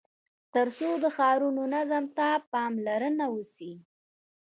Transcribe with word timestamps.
تر 0.53 0.67
څو 0.77 0.89
د 1.03 1.05
ښارونو 1.15 1.63
نظم 1.75 2.05
ته 2.17 2.27
پاملرنه 2.51 3.25
وسي. 3.35 3.73